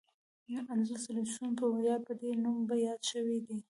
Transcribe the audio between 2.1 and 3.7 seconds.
دې نوم یاد شوی دی.